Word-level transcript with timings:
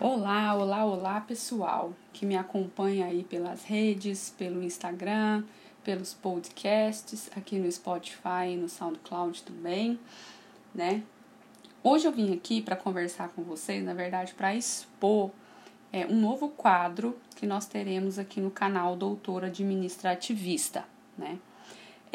Olá, 0.00 0.52
olá, 0.56 0.84
olá 0.84 1.20
pessoal 1.20 1.92
que 2.12 2.26
me 2.26 2.36
acompanha 2.36 3.06
aí 3.06 3.22
pelas 3.22 3.62
redes, 3.62 4.34
pelo 4.36 4.60
Instagram, 4.60 5.44
pelos 5.84 6.12
podcasts, 6.12 7.30
aqui 7.36 7.60
no 7.60 7.70
Spotify 7.70 8.48
e 8.48 8.56
no 8.56 8.68
SoundCloud 8.68 9.44
também, 9.44 9.96
né? 10.74 11.04
Hoje 11.80 12.08
eu 12.08 12.12
vim 12.12 12.34
aqui 12.34 12.60
para 12.60 12.74
conversar 12.74 13.28
com 13.28 13.44
vocês, 13.44 13.84
na 13.84 13.94
verdade, 13.94 14.34
para 14.34 14.52
expor 14.52 15.30
é, 15.92 16.04
um 16.06 16.20
novo 16.20 16.48
quadro 16.48 17.16
que 17.36 17.46
nós 17.46 17.64
teremos 17.64 18.18
aqui 18.18 18.40
no 18.40 18.50
canal 18.50 18.96
Doutora 18.96 19.46
Administrativista, 19.46 20.84
né? 21.16 21.38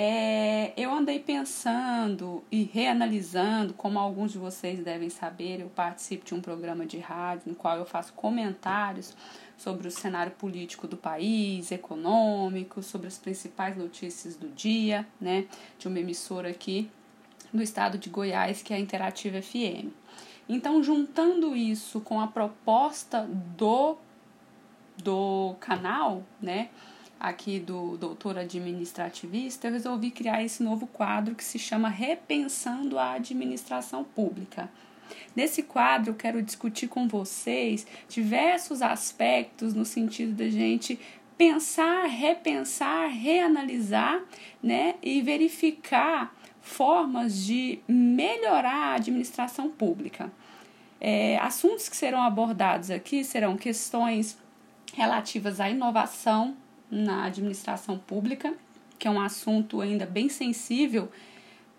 É, 0.02 0.72
eu 0.78 0.94
andei 0.94 1.20
pensando 1.20 2.42
e 2.50 2.64
reanalisando, 2.64 3.74
como 3.74 4.00
alguns 4.00 4.32
de 4.32 4.38
vocês 4.38 4.82
devem 4.82 5.10
saber, 5.10 5.60
eu 5.60 5.68
participo 5.68 6.24
de 6.24 6.34
um 6.34 6.40
programa 6.40 6.86
de 6.86 7.00
rádio 7.00 7.50
no 7.50 7.54
qual 7.54 7.76
eu 7.76 7.86
faço 7.86 8.14
comentários 8.14 9.14
sobre 9.58 9.90
o 9.90 9.92
cenário 9.92 10.32
político 10.32 10.88
do 10.88 10.96
país, 10.96 11.70
econômico, 11.70 12.82
sobre 12.82 13.08
as 13.08 13.18
principais 13.18 13.76
notícias 13.76 14.38
do 14.38 14.48
dia, 14.48 15.06
né, 15.20 15.48
de 15.78 15.90
uma 15.90 16.00
emissora 16.00 16.48
aqui 16.48 16.90
do 17.54 17.62
estado 17.62 17.98
de 17.98 18.10
Goiás, 18.10 18.62
que 18.62 18.74
é 18.74 18.78
a 18.78 18.80
Interativa 18.80 19.42
FM. 19.42 19.92
Então, 20.48 20.82
juntando 20.82 21.54
isso 21.58 22.00
com 22.00 22.22
a 22.22 22.28
proposta 22.28 23.28
do, 23.58 23.98
do 25.04 25.58
canal, 25.60 26.24
né, 26.42 26.70
aqui 27.20 27.60
do 27.60 27.98
doutor 27.98 28.38
administrativista, 28.38 29.68
eu 29.68 29.74
resolvi 29.74 30.10
criar 30.10 30.44
esse 30.44 30.64
novo 30.64 30.88
quadro 30.88 31.36
que 31.36 31.44
se 31.44 31.60
chama 31.60 31.90
Repensando 31.90 32.98
a 32.98 33.14
Administração 33.14 34.04
Pública. 34.04 34.70
Nesse 35.36 35.64
quadro, 35.64 36.12
eu 36.12 36.16
quero 36.16 36.42
discutir 36.42 36.88
com 36.88 37.08
vocês 37.08 37.86
diversos 38.08 38.82
aspectos 38.82 39.74
no 39.74 39.84
sentido 39.84 40.34
da 40.34 40.50
gente 40.50 41.00
pensar, 41.38 42.06
repensar, 42.06 43.10
reanalisar, 43.10 44.22
né, 44.62 44.96
e 45.02 45.22
verificar 45.22 46.36
formas 46.62 47.46
de 47.46 47.80
melhorar 47.88 48.92
a 48.92 48.96
administração 48.96 49.70
pública. 49.70 50.32
É, 51.02 51.38
assuntos 51.38 51.88
que 51.88 51.96
serão 51.96 52.22
abordados 52.22 52.92
aqui 52.92 53.24
serão 53.24 53.56
questões 53.56 54.38
relativas 54.94 55.60
à 55.60 55.70
inovação 55.70 56.58
na 56.90 57.26
administração 57.26 57.98
pública, 57.98 58.54
que 58.98 59.08
é 59.08 59.12
um 59.12 59.22
assunto 59.22 59.82
ainda 59.82 60.06
bem 60.06 60.30
sensível 60.30 61.10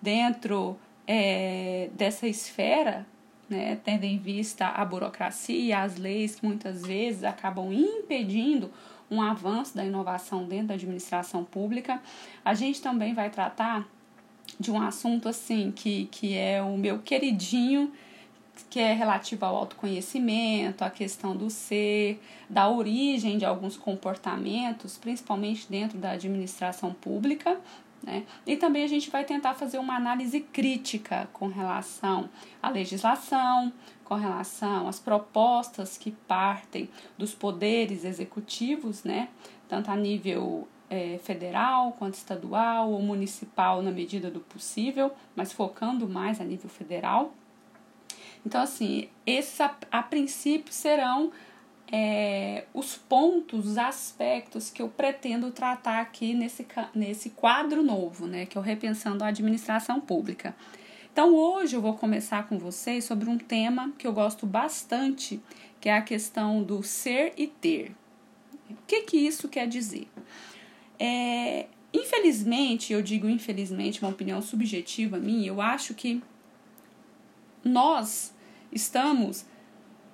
dentro 0.00 0.78
é, 1.06 1.91
dessa 1.94 2.27
esfera, 2.27 3.06
né, 3.48 3.78
tendo 3.84 4.05
em 4.05 4.16
vista 4.16 4.69
a 4.69 4.84
burocracia 4.84 5.81
as 5.81 5.97
leis 5.97 6.36
que 6.36 6.47
muitas 6.47 6.83
vezes 6.83 7.25
acabam 7.25 7.72
impedindo 7.72 8.70
um 9.11 9.20
avanço 9.20 9.77
da 9.77 9.84
inovação 9.84 10.44
dentro 10.44 10.69
da 10.69 10.75
administração 10.75 11.44
pública. 11.44 12.00
A 12.44 12.55
gente 12.55 12.81
também 12.81 13.12
vai 13.12 13.28
tratar 13.28 13.88
de 14.58 14.70
um 14.70 14.81
assunto 14.81 15.28
assim 15.28 15.72
que, 15.72 16.06
que 16.06 16.36
é 16.36 16.62
o 16.62 16.78
meu 16.78 17.00
queridinho 17.00 17.92
que 18.69 18.78
é 18.78 18.92
relativo 18.92 19.44
ao 19.44 19.56
autoconhecimento, 19.56 20.84
à 20.84 20.91
questão 20.91 21.36
do 21.36 21.48
ser, 21.48 22.20
da 22.48 22.69
origem 22.69 23.39
de 23.39 23.44
alguns 23.44 23.77
comportamentos, 23.77 24.98
principalmente 24.98 25.66
dentro 25.70 25.98
da 25.98 26.11
administração 26.11 26.92
pública. 26.92 27.58
Né? 28.03 28.25
E 28.47 28.56
também 28.56 28.84
a 28.84 28.88
gente 28.88 29.11
vai 29.11 29.25
tentar 29.25 29.55
fazer 29.55 29.78
uma 29.78 29.94
análise 29.94 30.41
crítica 30.41 31.28
com 31.33 31.48
relação 31.48 32.28
à 32.62 32.70
legislação, 32.70 33.72
com 34.05 34.14
relação 34.14 34.88
às 34.88 34.98
propostas 34.98 35.97
que 35.97 36.11
partem 36.11 36.88
dos 37.16 37.34
poderes 37.34 38.05
executivos, 38.05 39.05
né? 39.05 39.28
tanto 39.69 39.91
a 39.91 39.97
nível 39.97 40.66
é, 40.91 41.19
federal 41.19 41.92
quanto 41.92 42.14
estadual 42.14 42.91
ou 42.91 43.00
municipal 43.00 43.81
na 43.81 43.93
medida 43.93 44.28
do 44.28 44.41
possível, 44.41 45.12
mas 45.37 45.53
focando 45.53 46.09
mais 46.09 46.41
a 46.41 46.44
nível 46.44 46.69
federal. 46.69 47.32
Então, 48.44 48.62
assim, 48.62 49.08
esses 49.26 49.60
a, 49.60 49.76
a 49.90 50.02
princípio 50.02 50.72
serão 50.72 51.30
é, 51.92 52.64
os 52.72 52.96
pontos, 52.96 53.66
os 53.66 53.78
aspectos 53.78 54.70
que 54.70 54.80
eu 54.80 54.88
pretendo 54.88 55.50
tratar 55.50 56.00
aqui 56.00 56.34
nesse, 56.34 56.66
nesse 56.94 57.30
quadro 57.30 57.82
novo, 57.82 58.26
né, 58.26 58.46
que 58.46 58.56
é 58.56 58.60
o 58.60 58.64
Repensando 58.64 59.24
a 59.24 59.28
Administração 59.28 60.00
Pública. 60.00 60.54
Então, 61.12 61.34
hoje 61.34 61.74
eu 61.74 61.82
vou 61.82 61.94
começar 61.94 62.48
com 62.48 62.58
vocês 62.58 63.04
sobre 63.04 63.28
um 63.28 63.36
tema 63.36 63.92
que 63.98 64.06
eu 64.06 64.12
gosto 64.12 64.46
bastante, 64.46 65.40
que 65.80 65.88
é 65.88 65.96
a 65.96 66.02
questão 66.02 66.62
do 66.62 66.82
ser 66.82 67.32
e 67.36 67.48
ter. 67.48 67.92
O 68.70 68.76
que, 68.86 69.02
que 69.02 69.16
isso 69.16 69.48
quer 69.48 69.66
dizer? 69.66 70.06
É, 70.96 71.66
infelizmente, 71.92 72.92
eu 72.92 73.02
digo 73.02 73.28
infelizmente, 73.28 74.00
uma 74.00 74.12
opinião 74.12 74.40
subjetiva 74.40 75.18
minha, 75.18 75.48
eu 75.48 75.60
acho 75.60 75.94
que 75.94 76.22
nós 77.65 78.34
estamos 78.72 79.44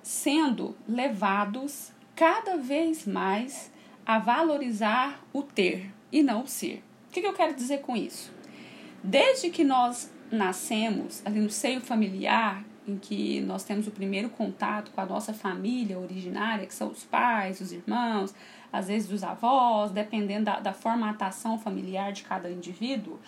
sendo 0.01 0.75
levados 0.87 1.91
cada 2.15 2.57
vez 2.57 3.05
mais 3.05 3.71
a 4.05 4.19
valorizar 4.19 5.21
o 5.33 5.43
ter 5.43 5.91
e 6.11 6.23
não 6.23 6.43
o 6.43 6.47
ser. 6.47 6.83
O 7.09 7.11
que, 7.11 7.19
eu 7.19 7.33
quero 7.33 7.53
dizer 7.53 7.81
com 7.81 7.95
isso? 7.95 8.31
Desde 9.03 9.49
que 9.49 9.63
nós 9.63 10.11
nascemos 10.31 11.21
ali 11.25 11.39
no 11.39 11.49
seio 11.49 11.81
familiar, 11.81 12.63
em 12.87 12.97
que 12.97 13.41
nós 13.41 13.63
temos 13.63 13.85
o 13.87 13.91
primeiro 13.91 14.29
contato 14.29 14.91
com 14.91 15.01
a 15.01 15.05
nossa 15.05 15.33
família 15.33 15.99
originária, 15.99 16.65
que 16.65 16.73
são 16.73 16.89
os 16.89 17.03
pais, 17.03 17.59
os 17.59 17.71
irmãos, 17.71 18.33
às 18.71 18.87
vezes 18.87 19.11
os 19.11 19.23
avós, 19.23 19.91
dependendo 19.91 20.45
da, 20.45 20.59
da 20.59 20.73
formatação 20.73 21.59
familiar 21.59 22.13
de 22.13 22.23
cada 22.23 22.49
indivíduo, 22.49 23.19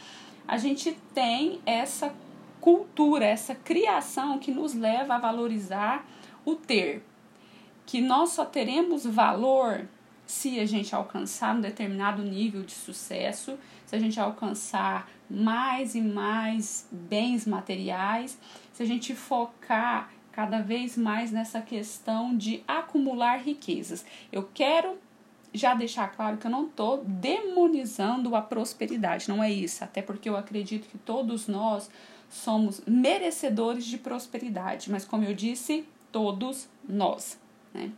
a 0.47 0.57
gente 0.57 0.97
tem 1.13 1.59
essa 1.65 2.13
cultura, 2.59 3.25
essa 3.25 3.55
criação 3.55 4.39
que 4.39 4.51
nos 4.51 4.73
leva 4.73 5.15
a 5.15 5.19
valorizar 5.19 6.05
o 6.45 6.55
ter. 6.55 7.03
Que 7.85 8.01
nós 8.01 8.29
só 8.29 8.45
teremos 8.45 9.05
valor 9.05 9.87
se 10.25 10.59
a 10.59 10.65
gente 10.65 10.93
alcançar 10.93 11.55
um 11.55 11.61
determinado 11.61 12.21
nível 12.21 12.61
de 12.61 12.73
sucesso, 12.73 13.57
se 13.85 13.95
a 13.95 13.99
gente 13.99 14.19
alcançar 14.19 15.09
mais 15.27 15.95
e 15.95 16.01
mais 16.01 16.87
bens 16.91 17.47
materiais, 17.47 18.37
se 18.71 18.83
a 18.83 18.85
gente 18.85 19.15
focar 19.15 20.11
cada 20.31 20.61
vez 20.61 20.95
mais 20.95 21.31
nessa 21.31 21.61
questão 21.61 22.37
de 22.37 22.63
acumular 22.67 23.37
riquezas. 23.37 24.05
Eu 24.31 24.47
quero 24.53 24.99
já 25.53 25.73
deixar 25.73 26.07
claro 26.09 26.37
que 26.37 26.45
eu 26.45 26.51
não 26.51 26.67
estou 26.67 27.03
demonizando 27.03 28.35
a 28.35 28.41
prosperidade, 28.41 29.27
não 29.27 29.43
é 29.43 29.51
isso, 29.51 29.83
até 29.83 30.01
porque 30.01 30.29
eu 30.29 30.37
acredito 30.37 30.87
que 30.87 30.97
todos 30.97 31.47
nós 31.47 31.89
somos 32.29 32.81
merecedores 32.85 33.85
de 33.85 33.97
prosperidade, 33.97 34.91
mas 34.91 35.03
como 35.03 35.23
eu 35.23 35.33
disse, 35.33 35.85
todos 36.11 36.69
nós, 36.87 37.39
né? 37.73 37.91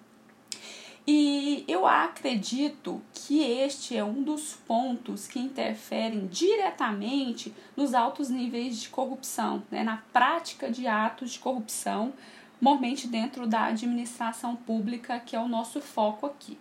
E 1.06 1.66
eu 1.68 1.88
acredito 1.88 3.02
que 3.12 3.42
este 3.42 3.98
é 3.98 4.04
um 4.04 4.22
dos 4.22 4.54
pontos 4.54 5.28
que 5.28 5.40
interferem 5.40 6.28
diretamente 6.28 7.54
nos 7.76 7.96
altos 7.96 8.30
níveis 8.30 8.80
de 8.80 8.90
corrupção, 8.90 9.64
né? 9.72 9.84
na 9.84 9.98
prática 10.14 10.70
de 10.70 10.86
atos 10.88 11.32
de 11.32 11.40
corrupção, 11.40 12.14
normalmente 12.62 13.08
dentro 13.08 13.48
da 13.48 13.66
administração 13.66 14.56
pública, 14.56 15.20
que 15.20 15.36
é 15.36 15.40
o 15.40 15.48
nosso 15.48 15.82
foco 15.82 16.28
aqui. 16.28 16.58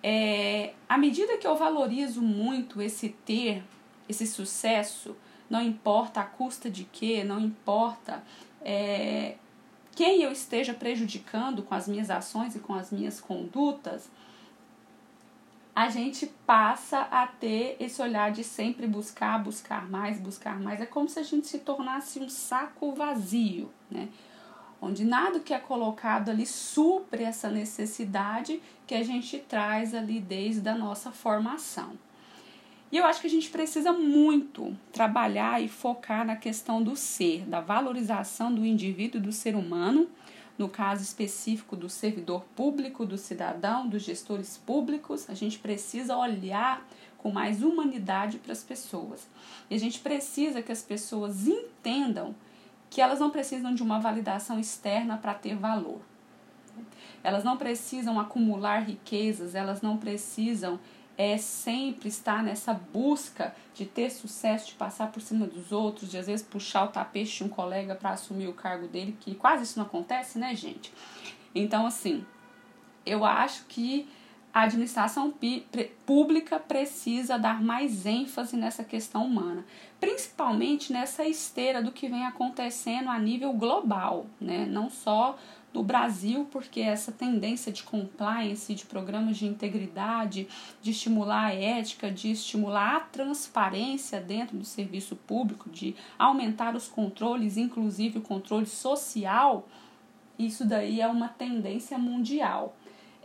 É, 0.00 0.72
à 0.88 0.96
medida 0.96 1.36
que 1.36 1.48
eu 1.48 1.56
valorizo 1.56 2.22
muito 2.22 2.80
esse 2.80 3.08
ter, 3.08 3.64
esse 4.08 4.24
sucesso, 4.24 5.16
não 5.48 5.62
importa 5.62 6.20
a 6.20 6.24
custa 6.24 6.70
de 6.70 6.84
quê, 6.84 7.22
não 7.24 7.38
importa 7.38 8.22
é, 8.62 9.36
quem 9.94 10.22
eu 10.22 10.32
esteja 10.32 10.74
prejudicando 10.74 11.62
com 11.62 11.74
as 11.74 11.88
minhas 11.88 12.10
ações 12.10 12.54
e 12.54 12.58
com 12.58 12.74
as 12.74 12.90
minhas 12.90 13.20
condutas, 13.20 14.10
a 15.74 15.88
gente 15.88 16.26
passa 16.46 17.00
a 17.02 17.26
ter 17.26 17.76
esse 17.78 18.00
olhar 18.02 18.32
de 18.32 18.42
sempre 18.42 18.86
buscar, 18.86 19.42
buscar 19.42 19.88
mais, 19.88 20.18
buscar 20.18 20.58
mais. 20.58 20.80
É 20.80 20.86
como 20.86 21.08
se 21.08 21.18
a 21.18 21.22
gente 21.22 21.46
se 21.46 21.58
tornasse 21.60 22.18
um 22.18 22.28
saco 22.28 22.92
vazio, 22.92 23.70
né? 23.90 24.08
Onde 24.80 25.04
nada 25.04 25.40
que 25.40 25.54
é 25.54 25.58
colocado 25.58 26.30
ali 26.30 26.44
supre 26.44 27.24
essa 27.24 27.50
necessidade 27.50 28.60
que 28.86 28.94
a 28.94 29.02
gente 29.02 29.38
traz 29.38 29.94
ali 29.94 30.20
desde 30.20 30.68
a 30.68 30.74
nossa 30.74 31.10
formação. 31.10 31.92
E 32.90 32.96
eu 32.96 33.04
acho 33.04 33.20
que 33.20 33.26
a 33.26 33.30
gente 33.30 33.50
precisa 33.50 33.92
muito 33.92 34.76
trabalhar 34.92 35.60
e 35.60 35.68
focar 35.68 36.24
na 36.24 36.36
questão 36.36 36.82
do 36.82 36.94
ser, 36.94 37.44
da 37.44 37.60
valorização 37.60 38.54
do 38.54 38.64
indivíduo 38.64 39.20
do 39.20 39.32
ser 39.32 39.56
humano, 39.56 40.08
no 40.56 40.68
caso 40.68 41.02
específico 41.02 41.76
do 41.76 41.88
servidor 41.88 42.44
público, 42.54 43.04
do 43.04 43.18
cidadão, 43.18 43.88
dos 43.88 44.02
gestores 44.02 44.56
públicos. 44.56 45.28
A 45.28 45.34
gente 45.34 45.58
precisa 45.58 46.16
olhar 46.16 46.86
com 47.18 47.30
mais 47.30 47.62
humanidade 47.62 48.38
para 48.38 48.52
as 48.52 48.62
pessoas. 48.62 49.28
E 49.68 49.74
a 49.74 49.78
gente 49.78 49.98
precisa 49.98 50.62
que 50.62 50.70
as 50.70 50.82
pessoas 50.82 51.46
entendam 51.46 52.34
que 52.88 53.00
elas 53.00 53.18
não 53.18 53.30
precisam 53.30 53.74
de 53.74 53.82
uma 53.82 53.98
validação 53.98 54.60
externa 54.60 55.18
para 55.18 55.34
ter 55.34 55.56
valor. 55.56 56.00
Elas 57.22 57.42
não 57.42 57.56
precisam 57.56 58.20
acumular 58.20 58.78
riquezas, 58.78 59.54
elas 59.56 59.82
não 59.82 59.96
precisam 59.96 60.78
é 61.18 61.38
sempre 61.38 62.08
estar 62.08 62.42
nessa 62.42 62.74
busca 62.74 63.54
de 63.74 63.86
ter 63.86 64.10
sucesso, 64.10 64.68
de 64.68 64.74
passar 64.74 65.10
por 65.10 65.20
cima 65.20 65.46
dos 65.46 65.72
outros, 65.72 66.10
de 66.10 66.18
às 66.18 66.26
vezes 66.26 66.46
puxar 66.46 66.84
o 66.84 66.88
tapete 66.88 67.38
de 67.38 67.44
um 67.44 67.48
colega 67.48 67.94
para 67.94 68.10
assumir 68.10 68.48
o 68.48 68.52
cargo 68.52 68.86
dele, 68.86 69.16
que 69.20 69.34
quase 69.34 69.64
isso 69.64 69.78
não 69.78 69.86
acontece, 69.86 70.38
né, 70.38 70.54
gente? 70.54 70.92
Então, 71.54 71.86
assim, 71.86 72.24
eu 73.04 73.24
acho 73.24 73.64
que 73.66 74.06
a 74.56 74.62
administração 74.62 75.34
pública 76.06 76.58
precisa 76.58 77.38
dar 77.38 77.62
mais 77.62 78.06
ênfase 78.06 78.56
nessa 78.56 78.82
questão 78.82 79.26
humana, 79.26 79.66
principalmente 80.00 80.94
nessa 80.94 81.26
esteira 81.26 81.82
do 81.82 81.92
que 81.92 82.08
vem 82.08 82.24
acontecendo 82.24 83.10
a 83.10 83.18
nível 83.18 83.52
global, 83.52 84.24
né? 84.40 84.64
não 84.64 84.88
só 84.88 85.36
do 85.76 85.82
Brasil, 85.82 86.48
porque 86.50 86.80
essa 86.80 87.12
tendência 87.12 87.70
de 87.70 87.82
compliance, 87.82 88.74
de 88.74 88.86
programas 88.86 89.36
de 89.36 89.44
integridade, 89.44 90.48
de 90.80 90.90
estimular 90.90 91.48
a 91.48 91.54
ética, 91.54 92.10
de 92.10 92.30
estimular 92.30 92.96
a 92.96 93.00
transparência 93.00 94.18
dentro 94.18 94.56
do 94.56 94.64
serviço 94.64 95.14
público, 95.14 95.68
de 95.68 95.94
aumentar 96.18 96.74
os 96.74 96.88
controles, 96.88 97.58
inclusive 97.58 98.20
o 98.20 98.22
controle 98.22 98.64
social, 98.64 99.68
isso 100.38 100.64
daí 100.64 101.02
é 101.02 101.06
uma 101.06 101.28
tendência 101.28 101.98
mundial. 101.98 102.74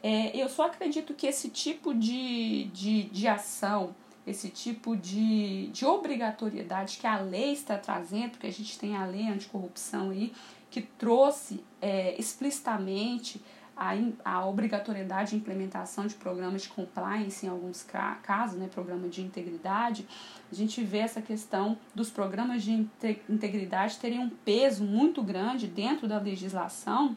É, 0.04 0.36
eu 0.36 0.50
só 0.50 0.66
acredito 0.66 1.14
que 1.14 1.28
esse 1.28 1.50
tipo 1.50 1.94
de, 1.94 2.66
de, 2.74 3.04
de 3.04 3.28
ação, 3.30 3.96
esse 4.26 4.50
tipo 4.50 4.96
de, 4.96 5.68
de 5.68 5.86
obrigatoriedade 5.86 6.98
que 6.98 7.08
a 7.08 7.20
lei 7.20 7.54
está 7.54 7.78
trazendo, 7.78 8.32
porque 8.32 8.48
a 8.48 8.52
gente 8.52 8.78
tem 8.78 8.96
a 8.96 9.06
lei 9.06 9.28
anticorrupção 9.28 10.12
aí, 10.12 10.32
que 10.70 10.82
trouxe 10.82 11.64
é, 11.82 12.20
explicitamente 12.20 13.42
a, 13.76 13.94
a 14.24 14.46
obrigatoriedade 14.46 15.32
de 15.32 15.38
implementação 15.38 16.06
de 16.06 16.14
programas 16.14 16.64
de 16.64 16.70
compliance 16.70 17.46
em 17.46 17.50
alguns 17.50 17.86
casos, 18.22 18.60
né, 18.60 18.70
programa 18.72 19.08
de 19.10 19.22
integridade, 19.22 20.08
a 20.52 20.56
gente 20.56 20.84
vê 20.84 21.00
essa 21.00 21.22
questão 21.22 21.78
dos 21.96 22.10
programas 22.10 22.64
de 22.64 22.88
integridade 23.28 23.98
terem 23.98 24.20
um 24.20 24.30
peso 24.30 24.84
muito 24.84 25.24
grande 25.24 25.66
dentro 25.66 26.08
da 26.08 26.20
legislação 26.20 27.16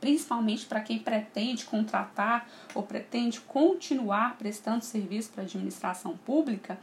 principalmente 0.00 0.66
para 0.66 0.80
quem 0.80 0.98
pretende 0.98 1.64
contratar 1.64 2.48
ou 2.74 2.82
pretende 2.82 3.40
continuar 3.40 4.36
prestando 4.36 4.84
serviço 4.84 5.30
para 5.30 5.42
a 5.42 5.46
administração 5.46 6.16
pública, 6.16 6.78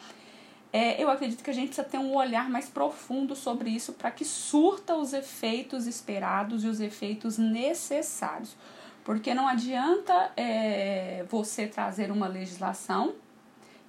é, 0.71 1.01
eu 1.01 1.09
acredito 1.09 1.43
que 1.43 1.49
a 1.51 1.53
gente 1.53 1.67
precisa 1.67 1.87
ter 1.87 1.99
um 1.99 2.15
olhar 2.15 2.49
mais 2.49 2.67
profundo 2.67 3.35
sobre 3.35 3.69
isso 3.69 3.93
para 3.93 4.09
que 4.09 4.25
surta 4.25 4.95
os 4.95 5.13
efeitos 5.13 5.85
esperados 5.85 6.63
e 6.63 6.67
os 6.67 6.79
efeitos 6.79 7.37
necessários. 7.37 8.55
Porque 9.03 9.33
não 9.33 9.47
adianta 9.47 10.31
é, 10.35 11.25
você 11.29 11.67
trazer 11.67 12.09
uma 12.09 12.27
legislação 12.27 13.13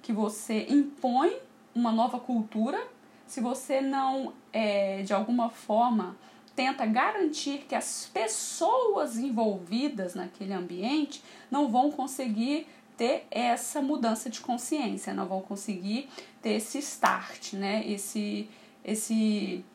que 0.01 0.13
você 0.13 0.67
impõe 0.69 1.35
uma 1.73 1.91
nova 1.91 2.19
cultura 2.19 2.79
se 3.25 3.41
você 3.41 3.81
não, 3.81 4.33
é, 4.53 5.01
de 5.01 5.13
alguma 5.13 5.49
forma, 5.49 6.15
tenta 6.55 6.85
garantir 6.85 7.65
que 7.67 7.75
as 7.75 8.09
pessoas 8.13 9.17
envolvidas 9.17 10.15
naquele 10.15 10.53
ambiente 10.53 11.21
não 11.51 11.67
vão 11.67 11.91
conseguir 11.91 12.67
ter 12.97 13.27
essa 13.29 13.81
mudança 13.81 14.29
de 14.29 14.39
consciência, 14.39 15.13
não 15.13 15.25
vão 15.27 15.41
conseguir 15.41 16.09
ter 16.41 16.51
esse 16.53 16.79
start, 16.79 17.53
né? 17.53 17.83
Esse 17.85 18.47
esse 18.83 19.65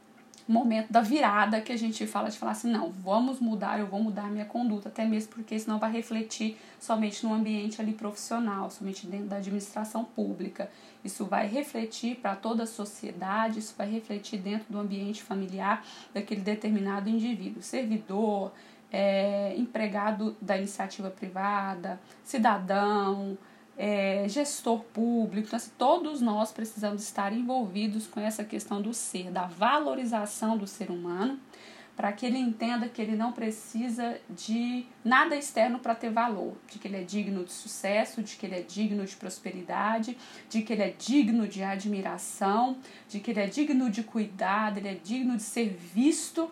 momento 0.50 0.90
da 0.90 1.00
virada 1.00 1.60
que 1.60 1.72
a 1.72 1.76
gente 1.76 2.06
fala 2.06 2.28
de 2.28 2.38
falar 2.38 2.52
assim, 2.52 2.70
não, 2.70 2.90
vamos 2.90 3.40
mudar, 3.40 3.78
eu 3.78 3.86
vou 3.86 4.02
mudar 4.02 4.30
minha 4.30 4.44
conduta, 4.44 4.88
até 4.88 5.04
mesmo 5.04 5.32
porque 5.32 5.58
senão 5.58 5.78
vai 5.78 5.92
refletir 5.92 6.58
somente 6.78 7.24
no 7.24 7.32
ambiente 7.32 7.80
ali 7.80 7.92
profissional, 7.92 8.70
somente 8.70 9.06
dentro 9.06 9.26
da 9.26 9.36
administração 9.36 10.04
pública. 10.04 10.70
Isso 11.04 11.24
vai 11.24 11.46
refletir 11.46 12.16
para 12.16 12.34
toda 12.34 12.64
a 12.64 12.66
sociedade, 12.66 13.58
isso 13.58 13.74
vai 13.76 13.88
refletir 13.90 14.38
dentro 14.38 14.72
do 14.72 14.78
ambiente 14.78 15.22
familiar 15.22 15.84
daquele 16.12 16.40
determinado 16.40 17.08
indivíduo, 17.08 17.62
servidor, 17.62 18.52
é, 18.92 19.54
empregado 19.56 20.36
da 20.40 20.56
iniciativa 20.56 21.10
privada, 21.10 22.00
cidadão, 22.24 23.38
é, 23.82 24.28
gestor 24.28 24.80
público, 24.92 25.46
então, 25.46 25.56
assim, 25.56 25.70
todos 25.78 26.20
nós 26.20 26.52
precisamos 26.52 27.02
estar 27.02 27.32
envolvidos 27.32 28.06
com 28.06 28.20
essa 28.20 28.44
questão 28.44 28.82
do 28.82 28.92
ser, 28.92 29.30
da 29.30 29.46
valorização 29.46 30.58
do 30.58 30.66
ser 30.66 30.90
humano, 30.90 31.40
para 31.96 32.12
que 32.12 32.26
ele 32.26 32.36
entenda 32.36 32.90
que 32.90 33.00
ele 33.00 33.16
não 33.16 33.32
precisa 33.32 34.20
de 34.28 34.84
nada 35.02 35.34
externo 35.34 35.78
para 35.78 35.94
ter 35.94 36.10
valor, 36.10 36.54
de 36.70 36.78
que 36.78 36.88
ele 36.88 36.98
é 36.98 37.02
digno 37.02 37.42
de 37.42 37.52
sucesso, 37.52 38.22
de 38.22 38.36
que 38.36 38.44
ele 38.44 38.56
é 38.56 38.60
digno 38.60 39.02
de 39.02 39.16
prosperidade, 39.16 40.14
de 40.50 40.60
que 40.60 40.74
ele 40.74 40.82
é 40.82 40.94
digno 40.98 41.48
de 41.48 41.62
admiração, 41.62 42.76
de 43.08 43.18
que 43.18 43.30
ele 43.30 43.40
é 43.40 43.46
digno 43.46 43.88
de 43.88 44.02
cuidado, 44.02 44.76
ele 44.76 44.88
é 44.88 44.94
digno 44.94 45.38
de 45.38 45.42
ser 45.42 45.70
visto, 45.70 46.50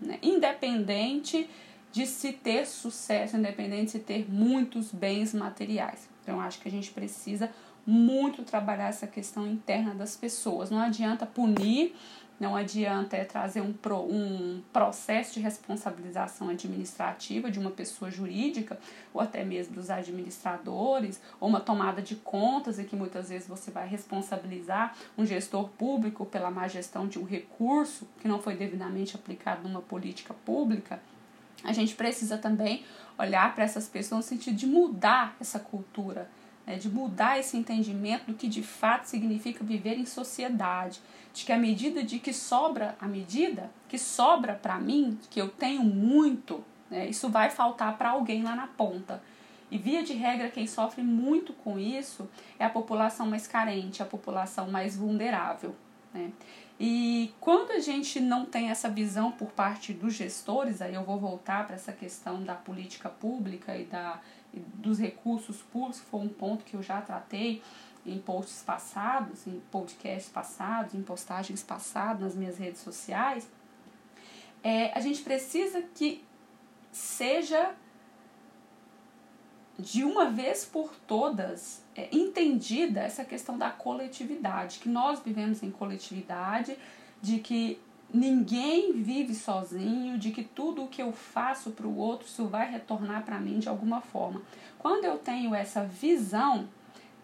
né, 0.00 0.18
independente 0.20 1.48
de 1.92 2.06
se 2.06 2.32
ter 2.32 2.66
sucesso, 2.66 3.36
independente 3.36 3.98
de 3.98 4.04
ter 4.04 4.30
muitos 4.30 4.92
bens 4.92 5.32
materiais. 5.32 6.08
Então, 6.22 6.40
acho 6.40 6.60
que 6.60 6.68
a 6.68 6.70
gente 6.70 6.90
precisa 6.90 7.50
muito 7.86 8.42
trabalhar 8.42 8.88
essa 8.88 9.06
questão 9.06 9.46
interna 9.46 9.94
das 9.94 10.16
pessoas. 10.16 10.70
Não 10.70 10.80
adianta 10.80 11.24
punir, 11.24 11.94
não 12.38 12.54
adianta 12.54 13.16
é 13.16 13.24
trazer 13.24 13.62
um, 13.62 13.72
pro, 13.72 14.00
um 14.00 14.60
processo 14.72 15.34
de 15.34 15.40
responsabilização 15.40 16.48
administrativa 16.50 17.50
de 17.50 17.58
uma 17.58 17.70
pessoa 17.70 18.10
jurídica, 18.10 18.78
ou 19.14 19.20
até 19.20 19.42
mesmo 19.42 19.74
dos 19.74 19.88
administradores, 19.88 21.20
ou 21.40 21.48
uma 21.48 21.60
tomada 21.60 22.02
de 22.02 22.16
contas, 22.16 22.78
em 22.78 22.84
que 22.84 22.94
muitas 22.94 23.30
vezes 23.30 23.48
você 23.48 23.70
vai 23.70 23.88
responsabilizar 23.88 24.94
um 25.16 25.24
gestor 25.24 25.68
público 25.70 26.26
pela 26.26 26.50
má 26.50 26.68
gestão 26.68 27.08
de 27.08 27.18
um 27.18 27.24
recurso 27.24 28.06
que 28.20 28.28
não 28.28 28.38
foi 28.38 28.54
devidamente 28.54 29.16
aplicado 29.16 29.66
numa 29.66 29.80
política 29.80 30.34
pública. 30.44 31.00
A 31.64 31.72
gente 31.72 31.94
precisa 31.94 32.38
também 32.38 32.84
olhar 33.18 33.54
para 33.54 33.64
essas 33.64 33.88
pessoas 33.88 34.18
no 34.18 34.28
sentido 34.28 34.56
de 34.56 34.66
mudar 34.66 35.36
essa 35.40 35.58
cultura, 35.58 36.28
né, 36.66 36.76
de 36.76 36.88
mudar 36.88 37.38
esse 37.38 37.56
entendimento 37.56 38.26
do 38.26 38.34
que 38.34 38.48
de 38.48 38.62
fato 38.62 39.04
significa 39.04 39.64
viver 39.64 39.98
em 39.98 40.04
sociedade, 40.04 41.00
de 41.32 41.44
que 41.44 41.52
a 41.52 41.58
medida 41.58 42.02
de 42.02 42.18
que 42.18 42.32
sobra, 42.32 42.96
a 43.00 43.06
medida 43.06 43.70
que 43.88 43.98
sobra 43.98 44.54
para 44.54 44.78
mim, 44.78 45.18
que 45.30 45.40
eu 45.40 45.48
tenho 45.48 45.82
muito, 45.82 46.62
né, 46.90 47.08
isso 47.08 47.28
vai 47.28 47.50
faltar 47.50 47.96
para 47.96 48.10
alguém 48.10 48.42
lá 48.42 48.54
na 48.54 48.66
ponta. 48.66 49.22
E 49.70 49.78
via 49.78 50.02
de 50.02 50.12
regra, 50.12 50.48
quem 50.48 50.66
sofre 50.66 51.02
muito 51.02 51.52
com 51.52 51.78
isso 51.78 52.28
é 52.58 52.64
a 52.64 52.70
população 52.70 53.26
mais 53.26 53.48
carente, 53.48 54.02
a 54.02 54.06
população 54.06 54.70
mais 54.70 54.96
vulnerável. 54.96 55.74
Né? 56.16 56.32
E 56.78 57.34
quando 57.40 57.70
a 57.70 57.78
gente 57.78 58.20
não 58.20 58.44
tem 58.44 58.70
essa 58.70 58.88
visão 58.88 59.32
por 59.32 59.50
parte 59.52 59.92
dos 59.92 60.14
gestores, 60.14 60.82
aí 60.82 60.94
eu 60.94 61.04
vou 61.04 61.18
voltar 61.18 61.66
para 61.66 61.76
essa 61.76 61.92
questão 61.92 62.42
da 62.42 62.54
política 62.54 63.08
pública 63.08 63.76
e, 63.76 63.84
da, 63.84 64.20
e 64.52 64.58
dos 64.58 64.98
recursos 64.98 65.62
públicos, 65.62 66.00
foi 66.10 66.20
um 66.20 66.28
ponto 66.28 66.64
que 66.64 66.74
eu 66.74 66.82
já 66.82 67.00
tratei 67.00 67.62
em 68.04 68.18
posts 68.18 68.62
passados, 68.62 69.46
em 69.46 69.60
podcasts 69.70 70.30
passados, 70.30 70.94
em 70.94 71.02
postagens 71.02 71.62
passadas 71.62 72.20
nas 72.20 72.34
minhas 72.34 72.58
redes 72.58 72.80
sociais, 72.80 73.48
é, 74.62 74.92
a 74.96 75.00
gente 75.00 75.22
precisa 75.22 75.82
que 75.94 76.24
seja 76.90 77.74
de 79.78 80.04
uma 80.04 80.30
vez 80.30 80.64
por 80.64 80.94
todas 81.06 81.82
é, 81.94 82.08
entendida 82.10 83.00
essa 83.00 83.24
questão 83.24 83.58
da 83.58 83.70
coletividade, 83.70 84.78
que 84.78 84.88
nós 84.88 85.20
vivemos 85.20 85.62
em 85.62 85.70
coletividade, 85.70 86.76
de 87.20 87.38
que 87.38 87.78
ninguém 88.12 88.92
vive 88.92 89.34
sozinho, 89.34 90.18
de 90.18 90.30
que 90.30 90.42
tudo 90.42 90.84
o 90.84 90.88
que 90.88 91.02
eu 91.02 91.12
faço 91.12 91.70
para 91.70 91.86
o 91.86 91.96
outro 91.96 92.26
isso 92.26 92.46
vai 92.46 92.70
retornar 92.70 93.24
para 93.24 93.38
mim 93.38 93.58
de 93.58 93.68
alguma 93.68 94.00
forma. 94.00 94.40
Quando 94.78 95.04
eu 95.04 95.18
tenho 95.18 95.54
essa 95.54 95.84
visão, 95.84 96.68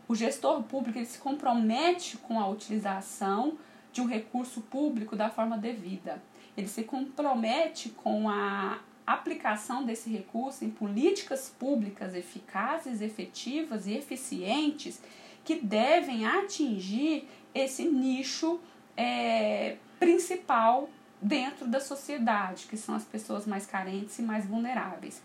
o 0.09 0.15
gestor 0.15 0.63
público 0.65 0.99
ele 0.99 1.07
se 1.07 1.19
compromete 1.19 2.19
com 2.19 2.39
a 2.39 2.49
utilização 2.49 3.57
de 3.93 4.01
um 4.01 4.07
recurso 4.07 4.61
público 4.63 5.15
da 5.17 5.31
forma 5.31 5.57
devida. 5.57 6.23
Ele 6.57 6.69
se 6.69 6.83
compromete 6.85 7.91
com 7.91 8.29
a 8.29 8.79
aplicação 9.07 9.85
desse 9.85 10.09
recurso 10.11 10.65
em 10.65 10.71
políticas 10.71 11.49
públicas 11.59 12.15
eficazes, 12.15 13.01
efetivas 13.01 13.87
e 13.87 13.95
eficientes 13.95 15.01
que 15.45 15.57
devem 15.57 16.25
atingir 16.25 17.29
esse 17.55 17.85
nicho 17.85 18.61
é, 18.97 19.77
principal 19.99 20.89
dentro 21.21 21.67
da 21.67 21.81
sociedade, 21.81 22.67
que 22.67 22.77
são 22.77 22.95
as 22.95 23.05
pessoas 23.05 23.47
mais 23.47 23.67
carentes 23.67 24.19
e 24.19 24.23
mais 24.23 24.47
vulneráveis. 24.47 25.23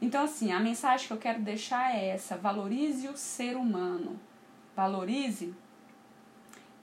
Então, 0.00 0.24
assim, 0.24 0.52
a 0.52 0.60
mensagem 0.60 1.06
que 1.06 1.12
eu 1.12 1.18
quero 1.18 1.40
deixar 1.40 1.94
é 1.94 2.08
essa: 2.08 2.36
valorize 2.36 3.08
o 3.08 3.16
ser 3.16 3.56
humano, 3.56 4.18
valorize 4.74 5.54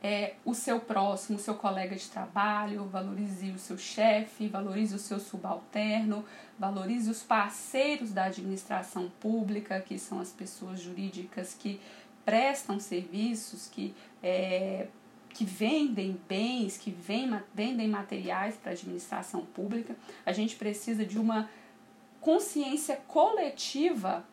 é, 0.03 0.33
o 0.43 0.53
seu 0.53 0.81
próximo, 0.81 1.38
o 1.38 1.41
seu 1.41 1.55
colega 1.55 1.95
de 1.95 2.10
trabalho, 2.10 2.83
valorize 2.83 3.51
o 3.51 3.57
seu 3.57 3.77
chefe, 3.77 4.50
valorize 4.50 4.93
o 4.93 5.00
seu 5.00 5.17
subalterno, 5.17 6.25
valorize 6.60 7.10
os 7.10 7.24
parceiros 7.24 8.12
da 8.12 8.25
administração 8.25 9.10
pública, 9.22 9.79
que 9.79 9.98
são 9.98 10.19
as 10.19 10.29
pessoas 10.29 10.81
jurídicas 10.81 11.55
que 11.57 11.79
prestam 12.25 12.81
serviços, 12.81 13.69
que, 13.69 13.95
é, 14.22 14.88
que 15.29 15.45
vendem 15.45 16.19
bens, 16.27 16.77
que 16.77 16.91
vendem 17.53 17.88
materiais 17.88 18.57
para 18.57 18.72
a 18.72 18.74
administração 18.74 19.45
pública. 19.45 19.95
A 20.25 20.33
gente 20.33 20.57
precisa 20.57 21.05
de 21.05 21.17
uma 21.17 21.50
consciência 22.19 22.98
coletiva 23.07 24.25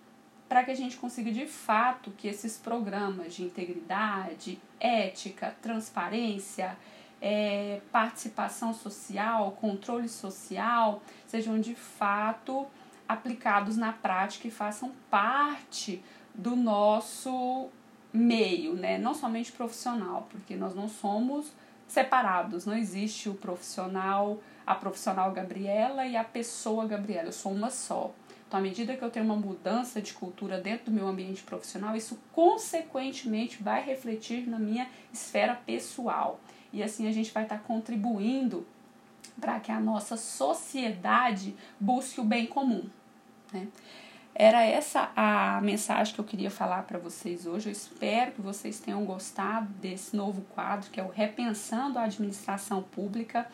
para 0.51 0.65
que 0.65 0.73
a 0.73 0.75
gente 0.75 0.97
consiga 0.97 1.31
de 1.31 1.47
fato 1.47 2.11
que 2.11 2.27
esses 2.27 2.59
programas 2.59 3.35
de 3.37 3.45
integridade, 3.45 4.61
ética, 4.81 5.55
transparência, 5.63 6.77
é, 7.23 7.81
participação 7.93 8.75
social, 8.75 9.53
controle 9.61 10.09
social, 10.09 11.05
sejam 11.29 11.61
de 11.61 11.77
fato 11.77 12.67
aplicados 13.09 13.77
na 13.77 13.93
prática 13.93 14.49
e 14.49 14.51
façam 14.51 14.91
parte 15.09 16.03
do 16.35 16.57
nosso 16.57 17.69
meio, 18.13 18.75
né? 18.75 18.99
não 18.99 19.15
somente 19.15 19.53
profissional, 19.53 20.27
porque 20.33 20.57
nós 20.57 20.75
não 20.75 20.89
somos 20.89 21.53
separados, 21.87 22.67
não 22.67 22.77
existe 22.77 23.29
o 23.29 23.35
profissional, 23.35 24.41
a 24.67 24.75
profissional 24.75 25.31
Gabriela 25.31 26.05
e 26.07 26.17
a 26.17 26.25
pessoa 26.25 26.89
Gabriela, 26.89 27.29
eu 27.29 27.33
sou 27.33 27.53
uma 27.53 27.71
só. 27.71 28.13
Então, 28.51 28.59
à 28.59 28.63
medida 28.65 28.97
que 28.97 29.03
eu 29.05 29.11
tenho 29.13 29.25
uma 29.25 29.37
mudança 29.37 30.03
de 30.03 30.13
cultura 30.13 30.61
dentro 30.61 30.87
do 30.87 30.91
meu 30.91 31.07
ambiente 31.07 31.41
profissional, 31.41 31.95
isso 31.95 32.19
consequentemente 32.33 33.63
vai 33.63 33.81
refletir 33.81 34.49
na 34.49 34.59
minha 34.59 34.89
esfera 35.13 35.55
pessoal. 35.55 36.41
E 36.73 36.83
assim 36.83 37.07
a 37.07 37.13
gente 37.13 37.31
vai 37.31 37.45
estar 37.45 37.61
contribuindo 37.61 38.67
para 39.41 39.61
que 39.61 39.71
a 39.71 39.79
nossa 39.79 40.17
sociedade 40.17 41.55
busque 41.79 42.21
o 42.21 42.25
bem 42.25 42.45
comum. 42.45 42.91
Né? 43.53 43.69
Era 44.35 44.65
essa 44.65 45.13
a 45.15 45.61
mensagem 45.61 46.13
que 46.13 46.21
eu 46.21 46.25
queria 46.25 46.51
falar 46.51 46.83
para 46.83 46.99
vocês 46.99 47.47
hoje. 47.47 47.69
Eu 47.69 47.73
espero 47.73 48.33
que 48.33 48.41
vocês 48.41 48.81
tenham 48.81 49.05
gostado 49.05 49.69
desse 49.75 50.17
novo 50.17 50.43
quadro 50.57 50.91
que 50.91 50.99
é 50.99 51.05
o 51.05 51.09
Repensando 51.09 52.01
a 52.01 52.03
Administração 52.03 52.83
Pública. 52.83 53.47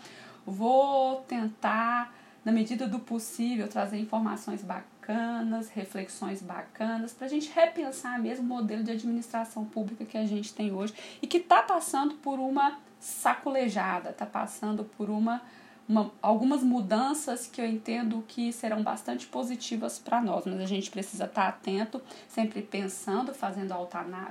Vou 0.47 1.17
tentar 1.29 2.15
na 2.47 2.53
medida 2.53 2.87
do 2.87 3.01
possível, 3.01 3.67
trazer 3.67 3.99
informações 3.99 4.63
bacanas, 4.63 5.69
reflexões 5.69 6.41
bacanas, 6.41 7.13
para 7.13 7.27
a 7.27 7.29
gente 7.29 7.51
repensar 7.53 8.23
mesmo 8.23 8.45
o 8.45 8.47
modelo 8.47 8.85
de 8.85 8.93
administração 8.93 9.65
pública 9.65 10.05
que 10.05 10.17
a 10.17 10.25
gente 10.25 10.55
tem 10.55 10.73
hoje 10.73 10.95
e 11.21 11.27
que 11.27 11.39
está 11.39 11.61
passando 11.61 12.15
por 12.15 12.39
uma 12.39 12.79
saculejada, 13.01 14.11
está 14.11 14.25
passando 14.25 14.85
por 14.85 15.11
uma, 15.11 15.43
uma, 15.89 16.13
algumas 16.23 16.63
mudanças 16.63 17.49
que 17.49 17.61
eu 17.61 17.67
entendo 17.67 18.25
que 18.29 18.53
serão 18.53 18.81
bastante 18.81 19.27
positivas 19.27 19.99
para 19.99 20.23
nós, 20.23 20.47
mas 20.47 20.61
a 20.61 20.67
gente 20.67 20.89
precisa 20.89 21.25
estar 21.25 21.43
tá 21.43 21.49
atento, 21.49 22.01
sempre 22.29 22.63
pensando, 22.63 23.35
fazendo, 23.35 23.75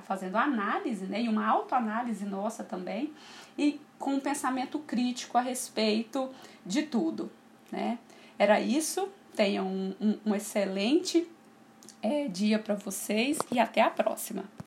fazendo 0.06 0.38
análise, 0.38 1.04
né, 1.04 1.22
e 1.22 1.28
uma 1.28 1.46
autoanálise 1.46 2.24
nossa 2.24 2.64
também, 2.64 3.12
e 3.58 3.78
com 4.00 4.12
um 4.12 4.20
pensamento 4.22 4.80
crítico 4.80 5.38
a 5.38 5.42
respeito 5.42 6.30
de 6.66 6.84
tudo. 6.84 7.30
Né? 7.76 8.00
Era 8.40 8.60
isso. 8.60 9.10
Tenham 9.36 9.68
um, 9.68 9.94
um, 10.00 10.18
um 10.28 10.36
excelente 10.36 11.28
é, 12.02 12.28
dia 12.30 12.58
para 12.58 12.76
vocês 12.76 13.38
e 13.52 13.60
até 13.60 13.82
a 13.82 13.90
próxima. 13.90 14.46